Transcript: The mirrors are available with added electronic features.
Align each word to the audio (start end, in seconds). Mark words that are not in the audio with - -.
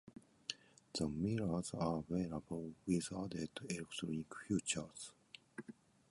The 0.95 1.07
mirrors 1.07 1.73
are 1.77 1.97
available 1.99 2.73
with 2.87 3.13
added 3.15 3.49
electronic 3.69 4.25
features. 4.47 5.11